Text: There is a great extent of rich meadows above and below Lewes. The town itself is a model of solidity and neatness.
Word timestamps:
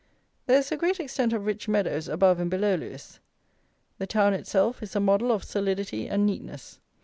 There 0.47 0.57
is 0.57 0.71
a 0.71 0.77
great 0.77 0.99
extent 0.99 1.31
of 1.31 1.45
rich 1.45 1.67
meadows 1.67 2.07
above 2.07 2.39
and 2.39 2.49
below 2.49 2.73
Lewes. 2.73 3.19
The 3.99 4.07
town 4.07 4.33
itself 4.33 4.81
is 4.81 4.95
a 4.95 4.99
model 4.99 5.31
of 5.31 5.43
solidity 5.43 6.07
and 6.09 6.25
neatness. 6.25 6.79